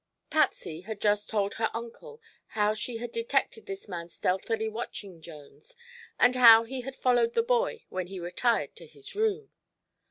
Patsy 0.31 0.81
had 0.81 0.99
just 0.99 1.29
told 1.29 1.53
her 1.53 1.69
uncle 1.75 2.19
how 2.57 2.73
she 2.73 2.97
had 2.97 3.11
detected 3.11 3.67
this 3.67 3.87
man 3.87 4.09
stealthily 4.09 4.67
watching 4.67 5.21
Jones, 5.21 5.75
and 6.17 6.33
how 6.33 6.63
he 6.63 6.81
had 6.81 6.95
followed 6.95 7.33
the 7.35 7.43
boy 7.43 7.83
when 7.89 8.07
he 8.07 8.19
retired 8.19 8.75
to 8.77 8.87
his 8.87 9.13
room. 9.13 9.51